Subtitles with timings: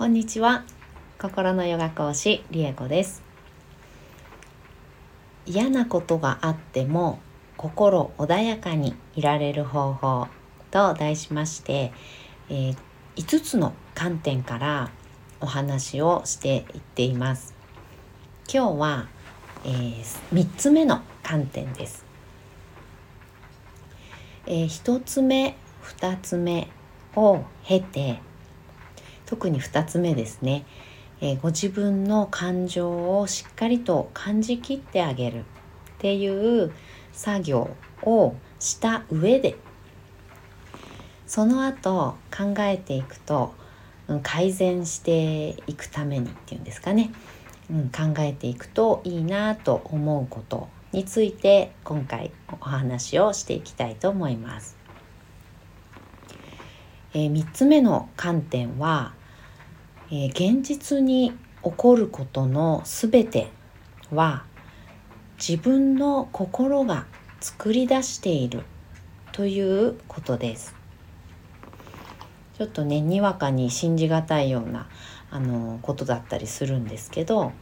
[0.00, 0.64] こんにちは。
[1.18, 3.22] 心のヨガ講師リエコです。
[5.44, 7.18] 嫌なことがあっても
[7.58, 10.28] 心穏やかにいられる方法
[10.70, 11.92] と題しまして、
[12.48, 12.76] えー、
[13.16, 14.90] 5つの観点から
[15.38, 17.52] お話をしていっています。
[18.50, 19.08] 今日は、
[19.66, 22.06] えー、3つ目の観点です、
[24.46, 26.68] えー、1つ目2つ目
[27.14, 28.29] を経て
[29.30, 30.64] 特に2つ目ですね、
[31.20, 35.42] えー、ご自分の感情をしっかりと感じきってあげるっ
[35.98, 36.72] ていう
[37.12, 37.70] 作業
[38.02, 39.56] をした上で
[41.28, 43.54] その後考えていくと、
[44.08, 47.12] うん、改善していくためにっていうんですかね、
[47.70, 54.76] うん、考えていくといいなと思うことについて今回お話をしていきたいと思います。
[57.14, 59.14] えー、3つ目の観点は
[60.12, 61.32] えー、現実に
[61.62, 63.48] 起こることの全て
[64.10, 64.44] は
[65.38, 67.06] 自分の心が
[67.40, 68.64] 作り出している
[69.32, 70.74] ということです。
[72.58, 74.88] ちょっとねにわかに信じがたいような
[75.30, 77.52] あのことだったりするんですけど、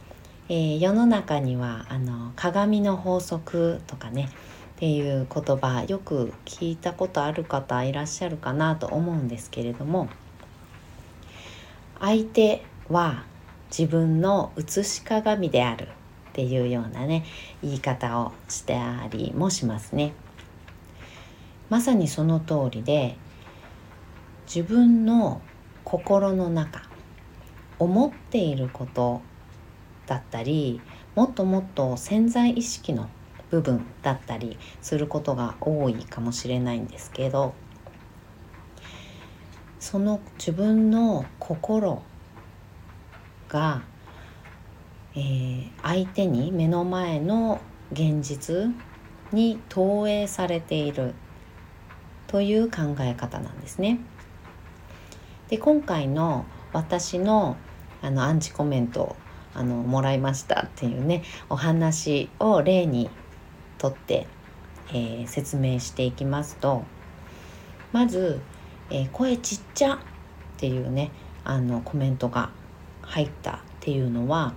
[0.49, 4.29] えー、世の中にはあの鏡の法則とかね
[4.75, 10.09] っていう言葉よく聞いたことある方いらっしゃるかなと思うんですけれども
[11.99, 13.25] 相手は
[13.69, 15.87] 自分の写し鏡である
[16.29, 17.25] っていうようなね
[17.61, 20.13] 言い方をしてありもしますね。
[21.69, 23.15] まさにその通りで
[24.47, 25.41] 自分の
[25.83, 26.81] 心の中
[27.77, 29.21] 思っていること
[30.07, 30.81] だったり
[31.15, 33.09] もっともっと潜在意識の
[33.51, 37.53] 部分だったりすることが多いかもしれないんですけど
[39.79, 42.01] その自分の心
[43.47, 43.81] が、
[45.15, 48.73] えー、相手に目の前の現実
[49.31, 51.13] に投影されている
[52.27, 53.99] という考え方なんですね。
[55.49, 57.57] で今回の私の
[58.01, 59.15] あのアンチコメント
[59.53, 63.09] あのもらいましたっていうねお話を例に
[63.77, 64.27] とって、
[64.89, 66.83] えー、説明していきますと
[67.91, 68.39] まず
[68.89, 69.97] えー、声ちっちゃっ
[70.57, 71.11] ていうね
[71.43, 72.49] あのコメントが
[73.01, 74.53] 入ったっていうのは、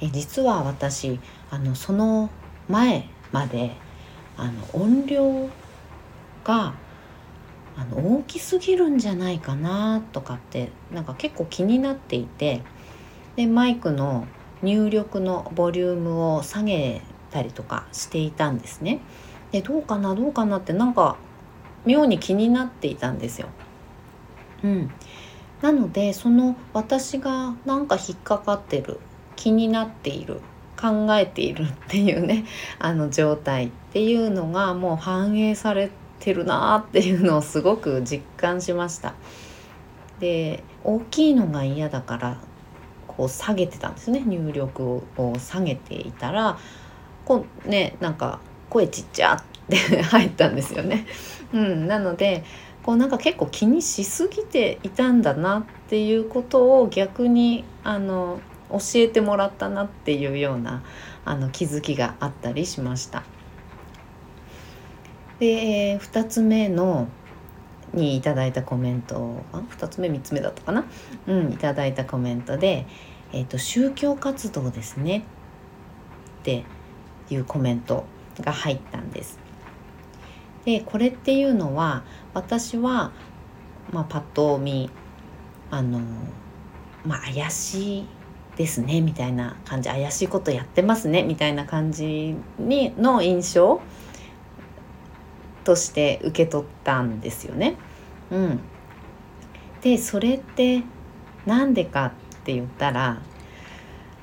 [0.00, 1.18] えー、実は私
[1.50, 2.30] あのその
[2.68, 3.72] 前まで
[4.36, 5.48] あの音量
[6.44, 6.74] が
[7.76, 12.62] あの大きすぎるんじゃないかなとかってなんか結構気になっていて
[13.36, 14.26] でマイクの
[14.62, 19.00] 入力のボリュームを下げたりとかしていたんですね。
[19.52, 21.16] でどうかなどうかなってなんか
[21.84, 23.48] 妙に気になっていたんですよ。
[24.62, 24.90] うん、
[25.62, 29.00] なのでその私がなんか引っかかってる
[29.36, 30.40] 気になっている
[30.80, 32.44] 考えているっていうね
[32.78, 39.14] あの状態っていうのがもう反映されてるなっていうのをすごく実感しました。
[40.18, 42.36] で大きいのが嫌だから
[43.06, 46.58] こう下げてたんですね入力を下げていたら
[47.24, 49.49] こうねなんか声ちっちゃって
[50.02, 51.06] 入ったんですよね。
[51.52, 52.44] うん、なので
[52.82, 60.82] こうなんか結構気にしすぎていたんだなっていうことを逆にあの教えてもらったなっていうような
[61.24, 63.22] あの気づきがあったりしました。
[65.38, 67.08] で2つ目の
[67.92, 70.84] にいただいたコメントあ2つ目3つ目だったかな、
[71.26, 72.86] うん、いただいたコメントで、
[73.32, 75.24] えーと「宗教活動ですね」
[76.40, 76.64] って
[77.30, 78.04] いうコメント
[78.40, 79.49] が入ったんです。
[80.64, 82.04] でこれっていうのは
[82.34, 83.12] 私は、
[83.92, 84.90] まあ、パッと見
[85.70, 86.00] あの
[87.04, 88.06] まあ怪しい
[88.56, 89.88] ですねみたいな感じ。
[89.88, 93.80] 怪しいことやってますねみたいな感じにの印象
[95.64, 97.76] として受け取ったんですよね。
[98.30, 98.60] うん、
[99.80, 100.82] でそれって
[101.46, 102.12] 何でかっ
[102.44, 103.22] て言ったら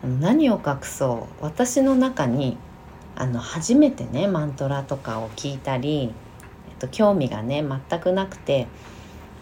[0.03, 1.43] 何を隠そう。
[1.43, 2.57] 私の中に
[3.15, 6.13] あの初めてねマントラとかを聞いたり
[6.77, 8.67] と興味がね全くなくて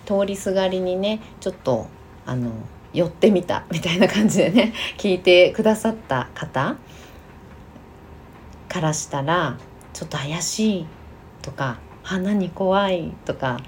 [0.06, 1.88] 通りすがりにねちょっと
[2.26, 2.52] あの
[2.94, 6.78] 寄ってみた みたいな感じでね聞いてくださった方
[8.70, 9.58] からしたら
[9.94, 10.86] ちょっと怪しい
[11.42, 13.60] とか鼻に怖いとか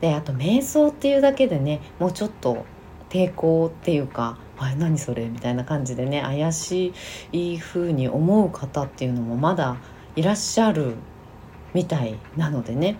[0.00, 2.64] であと瞑想っていうだけでねもうちょっと
[3.10, 6.92] 抵抗っていうか「あれ何それ?」みたいな感じでね怪し
[7.32, 9.76] い風に思う方っていうのもまだ
[10.16, 10.96] いらっしゃる
[11.74, 12.96] みたいなのでね、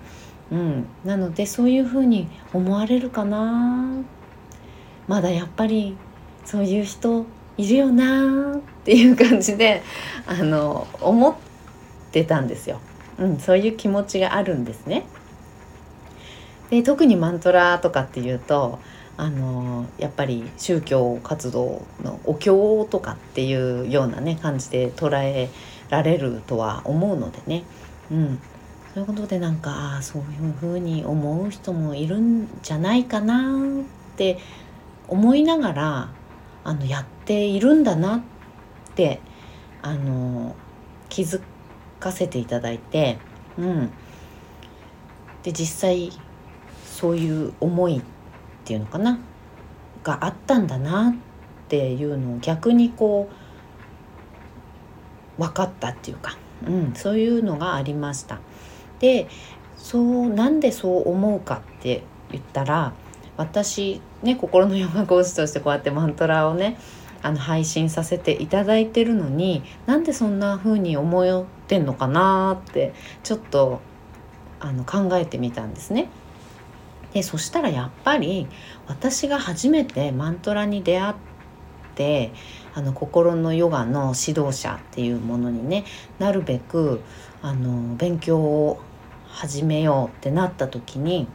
[0.50, 4.02] うん、なのでそういうふうに思われるかな。
[5.06, 5.96] まだやっぱり
[6.44, 7.24] そういう人
[7.56, 9.82] いるよなっていう感じで
[10.26, 11.34] あの思っ
[12.10, 12.80] てたんですよ、
[13.18, 15.06] うん、そういう気持ちがあるんですね。
[16.70, 18.78] で特にマントラとかっていうと
[19.16, 25.50] あのやっぱり宗教活動のお経とかっていうようなね感じで捉え
[25.90, 27.62] られるとは思うのでね、
[28.10, 28.40] うん、
[28.94, 34.38] そういうことでなんかそういうふうに思う人もいるんじゃないかなって
[35.08, 36.08] 思いながら
[36.62, 38.22] あのやっているんだなっ
[38.94, 39.20] て
[39.82, 40.54] あの
[41.08, 41.42] 気づ
[41.98, 43.18] かせていただいて、
[43.58, 43.90] うん、
[45.42, 46.12] で実際
[46.84, 48.02] そういう思いっ
[48.64, 49.18] ていうのかな
[50.04, 51.14] があったんだなっ
[51.66, 53.28] ていうのを逆にこ
[55.36, 58.38] う分かったっていうか、うん、そういうのがありました。
[59.00, 59.28] で
[59.76, 62.92] そうなんでそう思うかって言ったら
[63.36, 66.78] 私ね心のヨガ講師としてこうやってマントラをね
[67.22, 72.92] あの配信させていただいてるのになんでそんな風に思ってんのかなって
[73.22, 73.80] ちょっと
[74.60, 76.08] あの考えてみたんですね。
[77.14, 78.48] でそしたらやっぱり
[78.86, 81.14] 私が初めてマントラに出会っ
[81.94, 82.32] て
[82.74, 85.84] あの心のヨガの指導者っていうものにね
[86.18, 87.00] なるべく
[87.44, 88.80] あの勉強を
[89.26, 91.28] 始めようってなった時に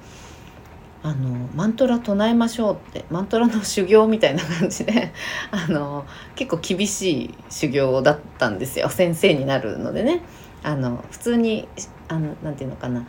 [1.04, 5.14] あのマントラ唱えましょうってマントラの修行みたいな感じで
[5.52, 8.90] あの結構厳しい修行だったんですよ。
[8.90, 10.22] 先生になるのでね。
[10.64, 11.68] あの普通に
[12.08, 13.06] あのなんていうのかな。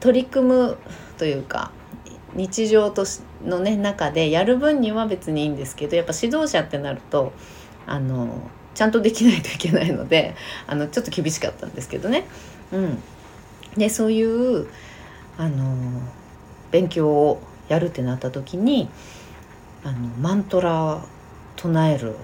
[0.00, 0.76] 取り組む
[1.16, 1.70] というか
[2.34, 3.04] 日常と
[3.46, 7.32] のね中でやる分には別にいいんですけどやっぱ指導者ってなると
[7.86, 10.34] あのちゃんとできないといけないので
[10.66, 12.24] あのちょっと厳しかったんですけどね。
[12.72, 13.02] うん、
[13.76, 14.66] でそういう
[15.38, 15.76] あの
[16.70, 18.88] 勉強をやるってなった時に
[19.84, 21.00] あのマントラ
[21.56, 22.14] 唱える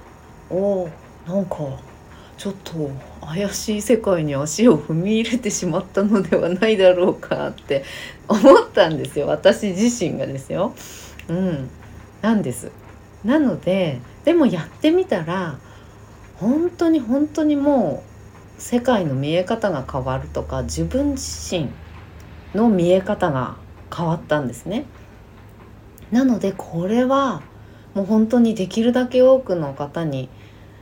[0.51, 0.89] お
[1.27, 1.57] なんか
[2.37, 7.85] ちょっと怪しい世界に足を踏み入れてしまったのではないだろうかって
[8.29, 10.75] 思ったんですよ私自身がですよ。
[11.29, 11.71] うん、
[12.23, 12.73] なんです。
[13.25, 15.59] なのででもやってみたら
[16.41, 18.03] 本当に本当にも
[18.59, 21.69] う世界の見え方が変わるとか自分自身
[22.55, 23.57] の見え方が
[23.95, 24.87] 変わったんですね。
[26.11, 27.43] なのでこれは
[27.95, 30.29] もう本当にできるだけ多くの方に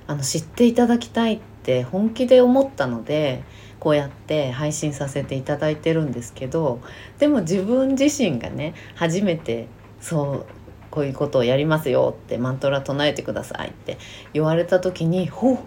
[0.07, 3.43] あの知っていただきたいって本気で思ったので
[3.81, 6.81] こうやって配信させていただいてるんですけど
[7.19, 9.67] でも自分自身がね初めて
[10.01, 10.58] そう
[10.91, 13.99] こういうことをやりますよってマントラ唱えてくださいって
[14.33, 15.59] 言われた時にほっ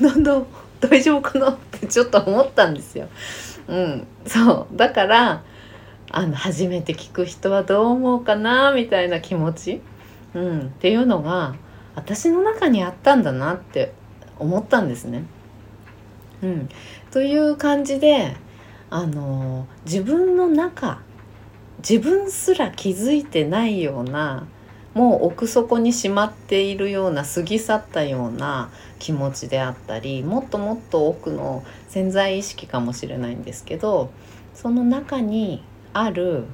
[0.00, 0.42] なんだ
[0.80, 3.08] 大丈夫かなってちょっと思ったんですよ。
[3.68, 5.44] うん、そうだから
[6.10, 9.80] あの初めて聞く人はどう思うかなみたいな気持ち、
[10.34, 11.54] うん、っていうのが
[11.94, 13.92] 私の中にあったんだなって
[14.38, 15.24] 思ったんですね。
[16.42, 16.68] うん、
[17.10, 18.34] という感じで
[18.88, 21.02] あの自分の中
[21.80, 24.46] 自分すら気づいてないような
[24.94, 34.10] もう奥底にしまっているような過ぎ去ったような気持ちであったりもっともっと奥の潜在意識かもしれないんですけど
[34.54, 35.62] その中に
[35.92, 36.44] ある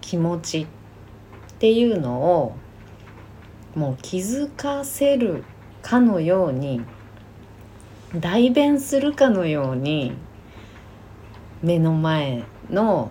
[0.00, 0.66] 気持ちっ
[1.58, 2.56] ていうのを
[3.74, 5.44] もう気づかせる
[5.82, 6.82] かのように
[8.14, 10.12] 代弁するかのように
[11.62, 13.10] 目の前の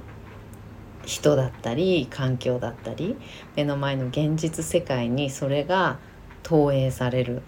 [1.08, 3.16] 人だったり環境だったり
[3.56, 6.00] 目の前の現実世界にそれが
[6.44, 7.42] 投影される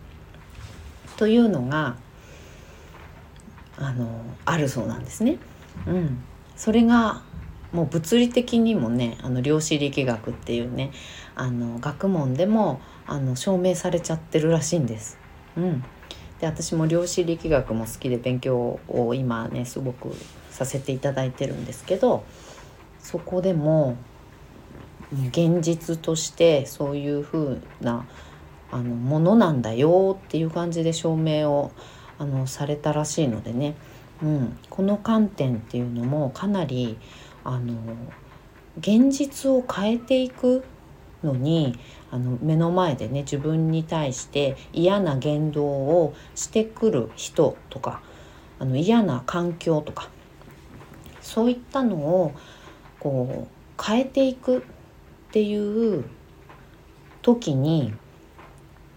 [1.17, 1.97] というのが
[3.77, 4.07] あの
[4.45, 5.37] あるそうなんですね。
[5.85, 6.23] うん、
[6.55, 7.21] それが
[7.73, 10.91] もう物理的にもねあの量子力学っていうね
[11.35, 15.17] あの学問でもあの証明されちゃってるらしいんです。
[15.57, 15.83] うん、
[16.39, 20.15] で私も量子力学も好きで勉強を今ねすごく
[20.49, 22.23] させていただいてるんですけど
[22.99, 23.97] そこでも
[25.29, 28.05] 現実としてそういうふうな
[28.71, 31.71] あのものなんだよっていう感じで証明を
[32.19, 33.75] あのされたらしいのでね、
[34.21, 36.97] うん、この観点っていうのもかなり
[37.43, 37.73] あの
[38.77, 40.63] 現実を変えていく
[41.23, 41.79] のに
[42.11, 48.01] あの目の前でね自分に対して嫌な言動をしてくる人とか
[48.59, 50.09] あの嫌な環境とか
[51.21, 52.33] そういったのを
[52.99, 54.61] こう変えていくっ
[55.31, 56.05] ていう
[57.21, 57.93] 時に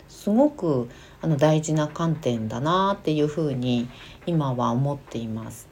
[0.09, 0.89] すごく
[1.21, 3.89] あの大事な観点だなっていうふうに
[4.27, 5.69] 今は思っています。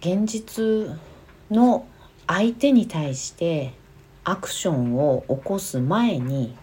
[0.00, 0.98] 現実
[1.50, 1.86] の
[2.26, 3.72] 相手に対して
[4.22, 6.56] アクションを起こす前に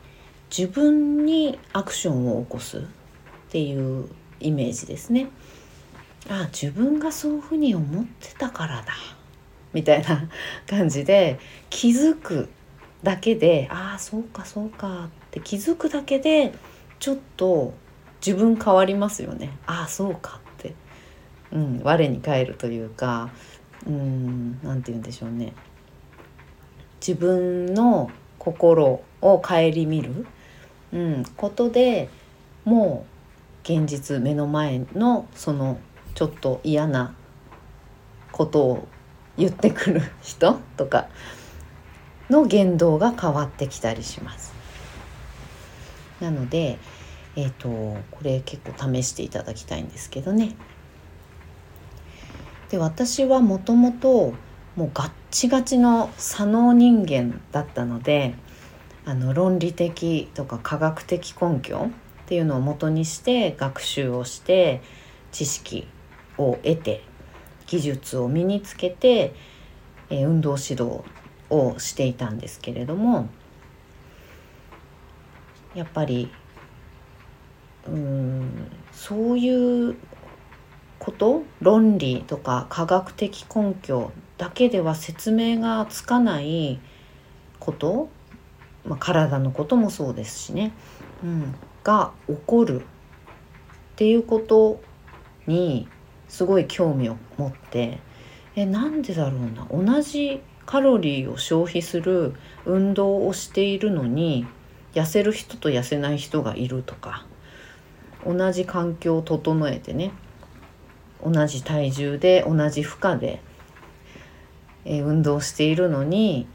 [0.56, 2.82] 自分にアクションを起こすっ
[3.50, 5.30] ていうイメージですね。
[6.30, 8.94] あ自分がそういうふうに思ってたからだ。
[9.74, 10.30] みたいな
[10.68, 12.50] 感じで気づく
[13.04, 16.54] だけでああそうかそうかって気づくだけで
[17.00, 17.74] ちょっと
[18.26, 19.58] 自分変わりますよね。
[19.66, 20.76] ああそうかって、
[21.52, 23.32] うん、我に返るというか
[23.88, 25.54] うん何て言うんでしょうね。
[27.00, 30.28] 自分の心を顧みる、
[30.94, 32.10] うん、ことで
[32.64, 33.12] もう
[33.64, 35.80] 現実目の前のその
[36.14, 37.16] ちょっと嫌な
[38.32, 38.88] ことを
[39.38, 41.08] 言ってくる人とか
[42.30, 44.54] の言動が変わってきたりします。
[46.20, 46.78] なので、
[47.36, 47.70] えーと、
[48.12, 50.56] これ結構試していただきたいんですけどね。
[52.70, 54.34] で私はもともと
[54.78, 58.34] もうガッチガチの左脳人間だったので
[59.04, 61.90] あの論理的とか科学的根拠
[62.24, 64.82] っていうのを元にして学習をして
[65.34, 65.86] 知識
[66.38, 67.04] を得て
[67.68, 69.34] 技術を身につけて、
[70.10, 71.02] え、運動指導
[71.50, 73.30] をしていたんですけれども
[75.74, 76.30] やっぱり
[77.88, 79.96] うんそういう
[81.00, 86.80] こと論理とか科学的根拠だけでは説明がつかない
[87.60, 88.10] こと、
[88.86, 90.74] まあ、体のこともそうですしね、
[91.24, 92.84] うん、が起こるっ
[93.96, 94.82] ていうこと
[95.48, 95.88] に
[96.32, 98.00] すごい興味を持って
[98.56, 99.94] えなんでだろうな。
[99.94, 102.34] 同じカロリーを消費する
[102.66, 104.48] 運動をしているのに
[104.94, 107.26] 痩せる人と痩せない人がいるとか
[108.26, 110.12] 同じ環境を整えてね
[111.22, 113.42] 同じ体重で同じ負荷で、
[114.86, 116.48] え、運動しているのに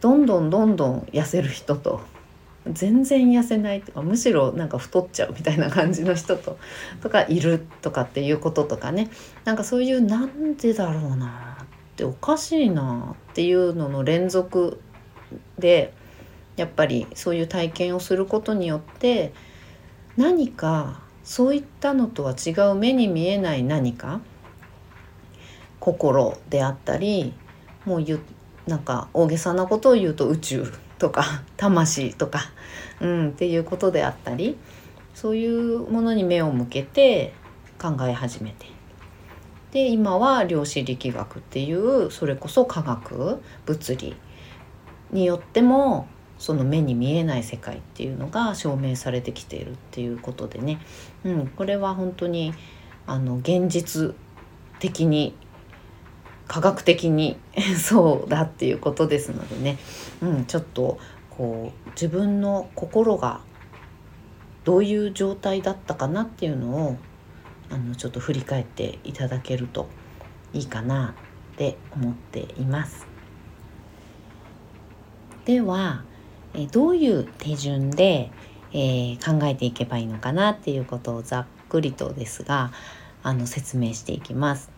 [0.00, 2.00] どんどんどんどん痩せる人と
[2.70, 6.58] 全然痩せないとかむしろなんか太っちゃうみたいな感じの人と
[7.00, 9.10] とかいるとかっていうこととかね。
[9.44, 11.66] なんかそういうなんでだろうなっ
[11.96, 14.80] ておかしいなっていうのの連続
[15.58, 15.92] で
[16.56, 19.32] やっぱりそういう体験をすることによって
[20.16, 24.20] 何かそういったのとは違う目に見えない何か
[25.80, 27.32] 心であったり
[27.84, 28.04] もう
[28.66, 30.72] なんか大げさなことを言うと宇宙。
[31.02, 31.24] とか
[31.56, 32.52] 魂とか、
[33.00, 34.56] うん、っていうことであったり
[35.14, 37.34] そういうものに目を向けて
[37.78, 38.66] 考え始めて。
[39.72, 44.14] で今は量子力学っていうそれこそ科学物理
[45.10, 46.06] によっても
[46.38, 50.78] その目に見えない世界っていうのが証明されてきているっていうことでね、
[51.24, 52.52] うん、これは本当に
[53.06, 54.14] あの現実
[54.78, 55.34] 的に
[56.48, 57.38] 科学的に
[57.80, 59.78] そうだっていうことですのでね、
[60.22, 60.98] うん、ちょっと
[61.30, 63.40] こう自分の心が
[64.64, 66.96] どういう状態だったかなっていうのを
[67.70, 69.88] あのちょっと振り返っていただけると
[70.54, 71.14] いいかな
[71.54, 73.06] って思っています。
[75.44, 76.04] では
[76.54, 78.30] えどういう手順で、
[78.72, 82.72] えー、考えていけばいいのかなっていうことをざっくりとですが
[83.22, 84.70] あの説明していきます。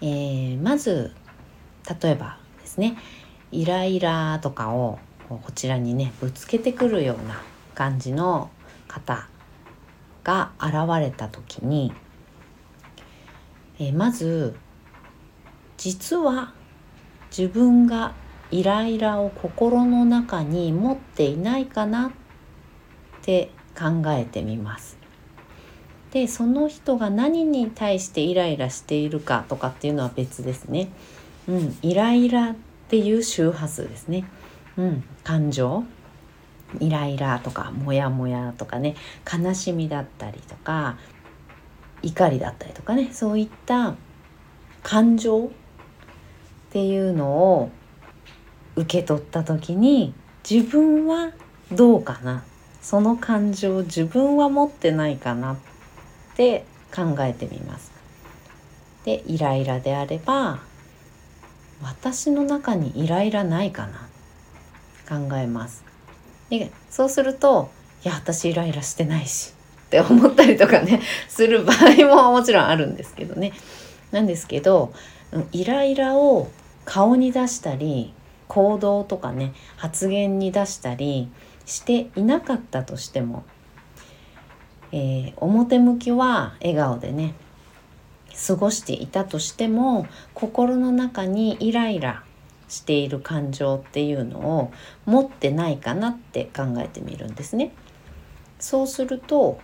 [0.00, 1.14] えー、まず
[2.02, 2.96] 例えばですね
[3.52, 7.40] イライラとかをこちらにねぶつけてくるような
[7.74, 8.50] 感じの
[8.88, 9.28] 方
[10.24, 11.92] が現れた時に、
[13.78, 14.56] えー、まず
[15.76, 16.54] 実は
[17.36, 18.14] 自分が
[18.50, 22.12] イライラを心の中に持っていないかなっ
[23.22, 24.98] て考えてみます。
[26.10, 30.90] でその人が何に対してイライラしているかとかっていうのは別ですね。
[31.48, 32.54] うん、イライラ
[32.92, 34.26] っていう周波数ですね。
[34.76, 35.84] うん、感情。
[36.78, 38.96] イライラとかモヤモヤとかね。
[39.26, 40.98] 悲しみだったりとか
[42.02, 43.08] 怒りだったりとかね。
[43.10, 43.94] そういった
[44.82, 45.48] 感情っ
[46.68, 47.70] ていうのを
[48.76, 50.12] 受け取った時に
[50.48, 51.32] 自分は
[51.72, 52.44] どうかな。
[52.82, 55.56] その感情自分は持ってないかなっ
[56.36, 57.90] て考えてみます。
[59.06, 60.60] でイライラであれば
[61.82, 64.08] 私の中にイライラないかな？
[65.08, 65.84] 考えます。
[66.50, 67.70] でそうすると
[68.04, 69.54] いや私イライラしてないし
[69.86, 73.52] って思ったりとかね する場合ももちろんあるんですけどね
[74.10, 74.92] なんですけど
[75.52, 76.50] イライラを
[76.84, 78.12] 顔に出したり
[78.48, 81.30] 行動とかね発言に出したり
[81.64, 83.44] していなかったとしても、
[84.90, 87.34] えー、表向きは笑顔でね
[88.46, 92.24] 過ごしていたとしても心の中にイライラ
[92.68, 94.72] している感情っていうのを
[95.04, 97.72] 持ってないかなって考えてみるんですね。
[98.58, 99.60] そうすると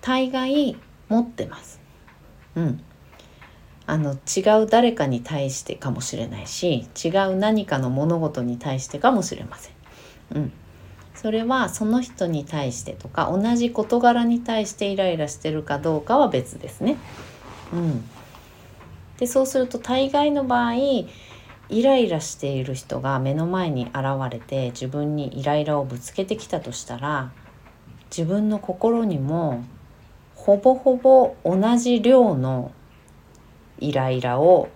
[0.00, 0.76] 大概
[1.08, 1.80] 持ってます。
[2.54, 2.82] うん。
[3.84, 9.74] あの違う誰かに対してかもしれないし違う何かの物事に対してかもしれません。
[10.36, 10.52] うん、
[11.14, 16.96] それはその人に対してとか同じ事柄に対してイライラしてるかどうかは別ですね。
[17.72, 18.04] うん、
[19.18, 23.94] でそうすると大概の場合イライラしている人が目の前に現
[24.30, 27.32] れて自分にイライラをぶつけてきたとしたら
[28.10, 29.64] 自分の心にも
[30.34, 32.72] ほぼほぼ同じ量の
[33.78, 34.68] イライラを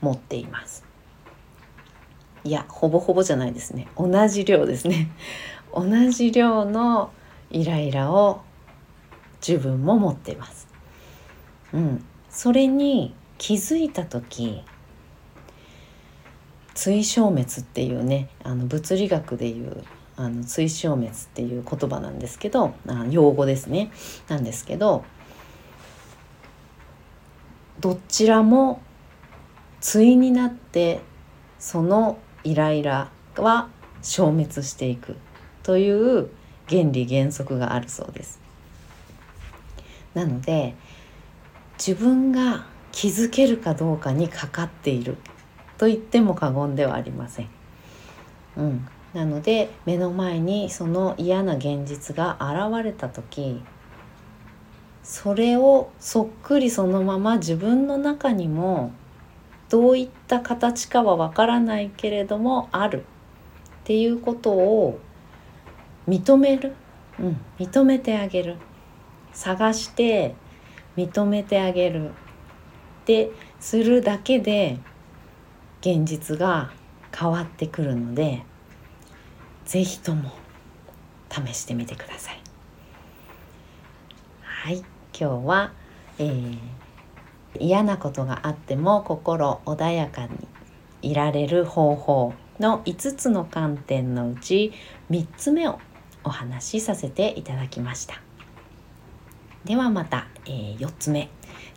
[0.00, 0.84] 持っています。
[2.44, 3.88] いやほぼほぼじゃないですね。
[3.96, 5.10] 同じ量ですね。
[5.74, 7.10] 同じ量の
[7.50, 8.40] イライラを
[9.46, 10.66] 自分も持っています。
[11.72, 12.04] うん。
[12.36, 14.62] それに気づいた時
[16.74, 19.82] 追消滅っていうねあの物理学でいう
[20.16, 23.90] あの追消滅っていう言葉なんですけどあ用語ですね
[24.28, 25.02] なんですけど
[27.80, 28.82] どちらも
[29.80, 31.00] 対になって
[31.58, 33.70] そのイライラは
[34.02, 35.16] 消滅していく
[35.62, 36.28] という
[36.68, 38.40] 原理原則があるそうです。
[40.12, 40.74] なので
[41.78, 45.16] 自分が気づけるかどうかにかかっている。
[45.78, 47.48] と言っても過言ではありません。
[48.56, 53.62] うん、なので目の前にその嫌な現実が現れた時
[55.02, 58.92] それをそっくりそのまま自分の中にも
[59.68, 63.04] どういった形かはわからないけれどもある。
[63.80, 64.98] っていうことを
[66.08, 66.72] 認める、
[67.20, 68.56] うん、認めてあげる。
[69.32, 70.34] 探して
[70.96, 72.10] 認めてあげる。
[72.10, 72.12] っ
[73.06, 74.78] てするだけで
[75.80, 76.72] 現実が
[77.16, 78.42] 変わってくるので
[79.64, 80.32] 是非とも
[81.30, 82.40] 試してみてください。
[84.42, 84.78] はい。
[84.78, 85.72] 今日は、
[86.18, 86.58] えー、
[87.60, 90.30] 嫌なことがあっても心穏やかに
[91.02, 94.72] いられる方法の5つの観点のうち
[95.10, 95.78] 3つ目を
[96.24, 98.20] お話しさせていただきました。
[99.64, 101.28] ではまた、えー、4つ目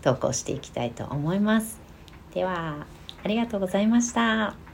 [0.01, 1.79] 投稿していきたいと思います
[2.33, 2.85] では
[3.23, 4.68] ありがとうございました。